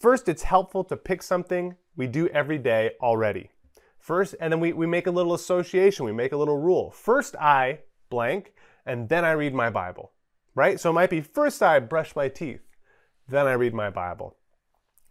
[0.00, 3.50] first it's helpful to pick something we do every day already.
[3.98, 6.92] First, and then we, we make a little association, we make a little rule.
[6.92, 8.54] First I blank,
[8.86, 10.12] and then I read my Bible,
[10.56, 10.80] right?
[10.80, 12.62] So it might be first I brush my teeth,
[13.28, 14.36] then I read my Bible.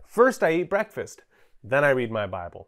[0.05, 1.21] First I eat breakfast,
[1.63, 2.67] then I read my Bible.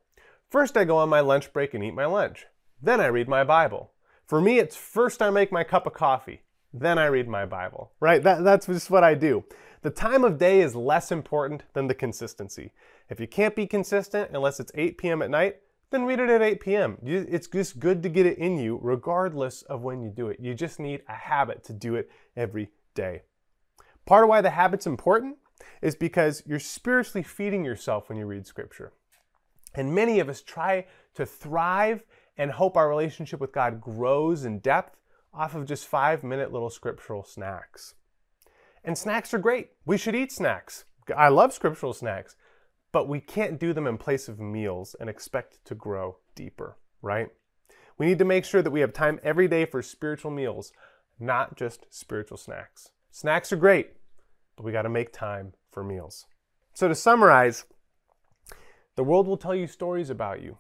[0.50, 2.46] First I go on my lunch break and eat my lunch,
[2.82, 3.92] then I read my Bible.
[4.26, 7.92] For me, it's first I make my cup of coffee, then I read my Bible,
[8.00, 8.24] right?
[8.24, 9.44] That, that's just what I do.
[9.82, 12.74] The time of day is less important than the consistency.
[13.10, 15.22] If you can't be consistent unless it's 8 p.m.
[15.22, 15.58] at night,
[15.90, 16.98] then read it at 8 p.m.
[17.04, 20.40] It's just good to get it in you regardless of when you do it.
[20.40, 23.24] You just need a habit to do it every day.
[24.06, 25.38] Part of why the habit's important
[25.82, 28.94] is because you're spiritually feeding yourself when you read scripture.
[29.76, 32.04] And many of us try to thrive
[32.38, 34.96] and hope our relationship with God grows in depth
[35.34, 37.96] off of just five minute little scriptural snacks.
[38.84, 39.72] And snacks are great.
[39.86, 40.86] We should eat snacks.
[41.16, 42.36] I love scriptural snacks,
[42.92, 47.30] but we can't do them in place of meals and expect to grow deeper, right?
[47.98, 50.72] We need to make sure that we have time every day for spiritual meals,
[51.20, 52.92] not just spiritual snacks.
[53.12, 53.94] Snacks are great,
[54.56, 56.26] but we got to make time for meals.
[56.74, 57.66] So, to summarize,
[58.96, 60.58] the world will tell you stories about you,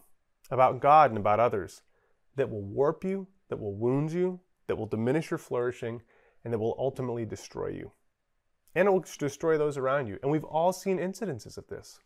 [0.49, 1.81] about God, and about others
[2.35, 6.01] that will warp you, that will wound you, that will diminish your flourishing,
[6.43, 7.91] and that will ultimately destroy you
[8.77, 10.19] and it will destroy those around you.
[10.21, 11.99] And we've all seen incidences of this.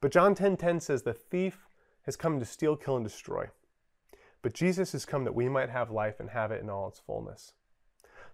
[0.00, 1.66] But John 10:10 10, 10 says the thief
[2.04, 3.50] has come to steal, kill and destroy.
[4.48, 6.98] But Jesus has come that we might have life and have it in all its
[6.98, 7.52] fullness.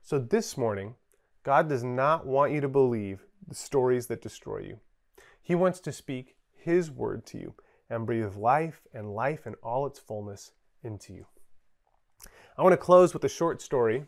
[0.00, 0.94] So this morning,
[1.42, 4.79] God does not want you to believe the stories that destroy you.
[5.42, 7.55] He wants to speak his word to you
[7.90, 10.53] and breathe life and life in all its fullness
[10.85, 11.27] into you.
[12.57, 14.05] I want to close with a short story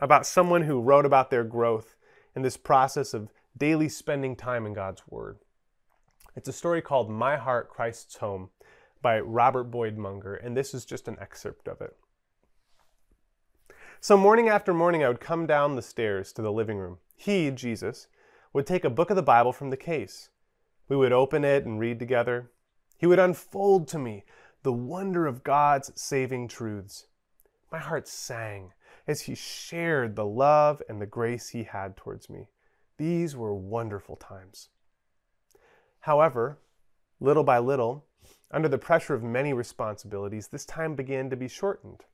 [0.00, 1.96] about someone who wrote about their growth
[2.34, 5.36] in this process of daily spending time in God's Word.
[6.34, 8.48] It's a story called My Heart, Christ's Home
[9.02, 11.96] by Robert Boyd Munger, and this is just an excerpt of it.
[14.00, 16.98] So, morning after morning, I would come down the stairs to the living room.
[17.14, 18.08] He, Jesus,
[18.52, 20.30] would take a book of the Bible from the case.
[20.88, 22.50] We would open it and read together.
[22.96, 24.24] He would unfold to me
[24.62, 27.06] the wonder of God's saving truths.
[27.70, 28.72] My heart sang
[29.06, 32.48] as he shared the love and the grace he had towards me.
[32.98, 34.68] These were wonderful times.
[36.00, 36.58] However,
[37.20, 38.04] little by little,
[38.52, 42.04] under the pressure of many responsibilities, this time began to be shortened.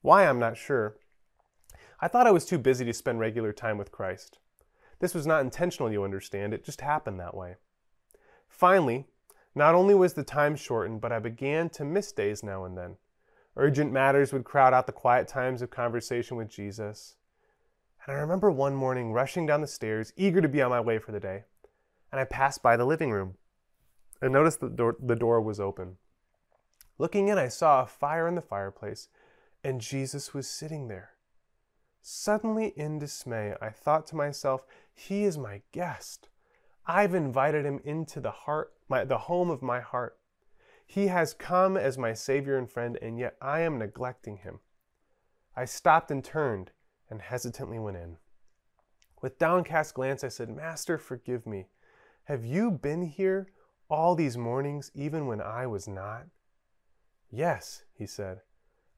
[0.00, 0.96] Why, I'm not sure.
[2.00, 4.38] I thought I was too busy to spend regular time with Christ.
[4.98, 7.56] This was not intentional, you understand, it just happened that way.
[8.48, 9.06] Finally,
[9.54, 12.96] not only was the time shortened, but I began to miss days now and then.
[13.56, 17.16] Urgent matters would crowd out the quiet times of conversation with Jesus.
[18.06, 20.98] And I remember one morning rushing down the stairs, eager to be on my way
[20.98, 21.44] for the day,
[22.12, 23.36] and I passed by the living room
[24.20, 25.96] and noticed the door, the door was open.
[26.98, 29.08] Looking in, I saw a fire in the fireplace,
[29.62, 31.10] and Jesus was sitting there.
[32.00, 36.28] Suddenly, in dismay, I thought to myself, He is my guest.
[36.86, 40.18] I've invited him into the heart, my, the home of my heart.
[40.86, 44.60] He has come as my Savior and friend, and yet I am neglecting him.
[45.56, 46.70] I stopped and turned
[47.10, 48.18] and hesitantly went in.
[49.20, 51.66] With downcast glance, I said, Master, forgive me.
[52.24, 53.48] Have you been here
[53.88, 56.26] all these mornings, even when I was not?
[57.30, 58.40] Yes, he said.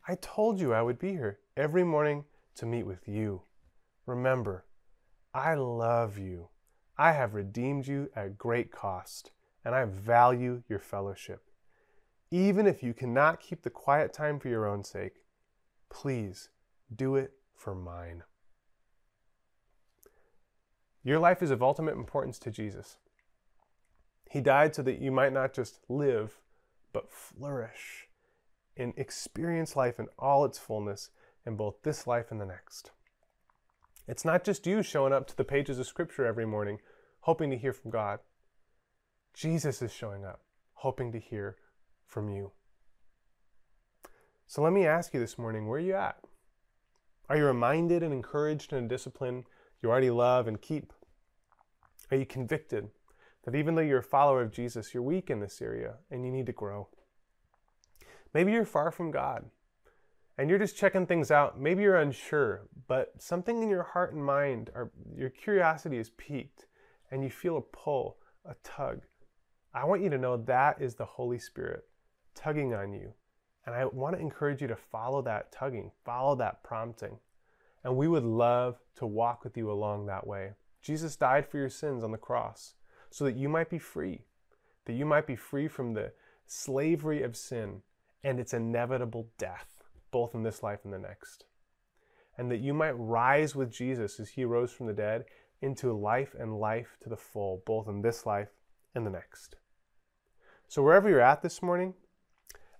[0.07, 2.24] I told you I would be here every morning
[2.55, 3.43] to meet with you.
[4.07, 4.64] Remember,
[5.34, 6.49] I love you.
[6.97, 9.30] I have redeemed you at great cost,
[9.64, 11.43] and I value your fellowship.
[12.30, 15.22] Even if you cannot keep the quiet time for your own sake,
[15.91, 16.49] please
[16.95, 18.22] do it for mine.
[21.05, 22.97] Your life is of ultimate importance to Jesus.
[24.30, 26.38] He died so that you might not just live,
[26.92, 28.08] but flourish
[28.76, 31.10] and experience life in all its fullness
[31.46, 32.90] in both this life and the next.
[34.06, 36.78] It's not just you showing up to the pages of Scripture every morning
[37.20, 38.20] hoping to hear from God.
[39.34, 40.40] Jesus is showing up
[40.74, 41.56] hoping to hear
[42.06, 42.52] from you.
[44.46, 46.18] So let me ask you this morning where are you at?
[47.28, 49.44] Are you reminded and encouraged in a discipline
[49.82, 50.92] you already love and keep?
[52.10, 52.88] Are you convicted
[53.45, 56.30] that even though you're a follower of Jesus, you're weak in this area and you
[56.30, 56.89] need to grow?
[58.34, 59.47] Maybe you're far from God
[60.36, 61.61] and you're just checking things out.
[61.61, 66.66] Maybe you're unsure, but something in your heart and mind, or your curiosity is piqued
[67.11, 69.03] and you feel a pull, a tug.
[69.74, 71.84] I want you to know that is the Holy Spirit
[72.34, 73.12] tugging on you.
[73.66, 77.18] And I want to encourage you to follow that tugging, follow that prompting.
[77.84, 80.53] And we would love to walk with you along that way.
[80.80, 82.74] Jesus died for your sins on the cross
[83.11, 84.22] so that you might be free,
[84.84, 86.12] that you might be free from the
[86.46, 87.82] slavery of sin
[88.24, 91.44] and its inevitable death, both in this life and the next.
[92.36, 95.24] And that you might rise with Jesus as he rose from the dead
[95.61, 98.50] into life and life to the full, both in this life
[98.94, 99.56] and the next.
[100.68, 101.94] So, wherever you're at this morning,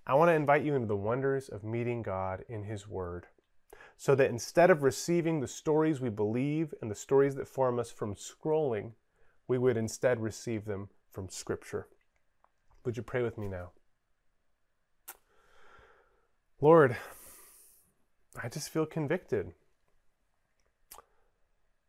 [0.07, 3.26] I want to invite you into the wonders of meeting God in His Word
[3.97, 7.91] so that instead of receiving the stories we believe and the stories that form us
[7.91, 8.93] from scrolling,
[9.49, 11.88] we would instead receive them from Scripture.
[12.84, 13.70] Would you pray with me now?
[16.61, 16.96] Lord,
[18.40, 19.53] I just feel convicted.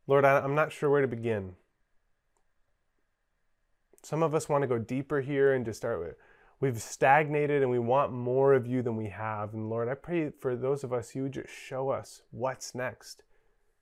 [0.08, 1.56] Lord, I'm not sure where to begin.
[4.02, 6.16] Some of us want to go deeper here and just start with
[6.60, 9.54] we've stagnated and we want more of you than we have.
[9.54, 13.24] And Lord, I pray for those of us, you just show us what's next.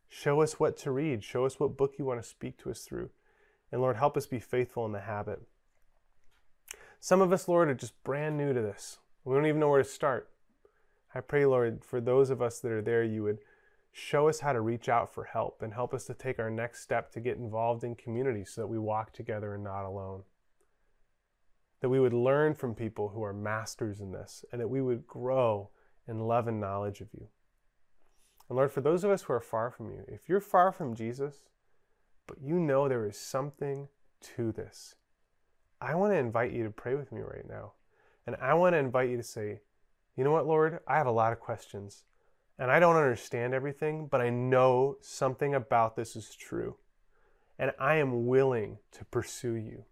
[0.10, 1.24] Show us what to read.
[1.24, 3.10] Show us what book you want to speak to us through.
[3.72, 5.42] And Lord, help us be faithful in the habit.
[7.00, 9.00] Some of us, Lord, are just brand new to this.
[9.24, 10.30] We don't even know where to start.
[11.14, 13.40] I pray, Lord, for those of us that are there, you would
[13.92, 16.82] show us how to reach out for help and help us to take our next
[16.82, 20.24] step to get involved in community so that we walk together and not alone
[21.80, 25.06] that we would learn from people who are masters in this, and that we would
[25.06, 25.70] grow
[26.08, 27.28] in love and knowledge of you.
[28.50, 30.96] And Lord, for those of us who are far from you, if you're far from
[30.96, 31.42] Jesus,
[32.28, 33.88] but you know there is something
[34.36, 34.96] to this,
[35.80, 37.74] I want to invite you to pray with me right now.
[38.26, 39.62] And I want to invite you to say,
[40.16, 40.80] you know what, Lord?
[40.88, 42.04] I have a lot of questions,
[42.58, 46.78] and I don't understand everything, but I know something about this is true.
[47.60, 49.86] And I am willing to pursue you.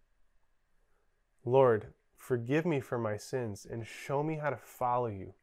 [1.45, 5.33] Lord, forgive me for my sins and show me how to follow you.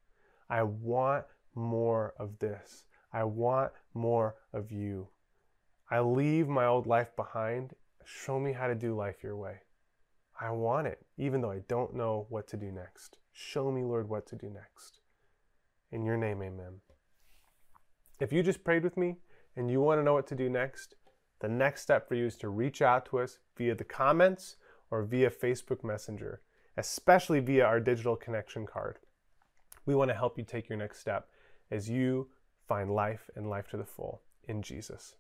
[0.51, 1.25] I want
[1.55, 2.85] more of this.
[3.13, 5.09] I want more of you.
[5.93, 7.75] I leave my old life behind.
[8.07, 9.57] Show me how to do life your way.
[10.41, 13.19] I want it, even though I don't know what to do next.
[13.35, 15.01] Show me, Lord, what to do next.
[15.91, 16.81] In your name, amen.
[18.21, 19.17] If you just prayed with me
[19.55, 20.95] and you want to know what to do next,
[21.41, 24.57] the next step for you is to reach out to us via the comments
[24.91, 26.41] or via Facebook Messenger,
[26.79, 28.99] especially via our digital connection card.
[29.85, 31.29] We want to help you take your next step
[31.71, 32.31] as you
[32.67, 35.17] find life and life to the full in Jesus.